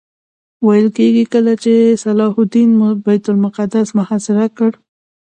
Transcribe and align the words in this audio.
ویل 0.65 0.87
کېږي 0.97 1.25
کله 1.33 1.53
چې 1.63 1.73
صلاح 2.03 2.33
الدین 2.39 2.69
بیت 3.05 3.25
المقدس 3.31 3.87
محاصره 3.99 4.45
کړ. 4.57 4.71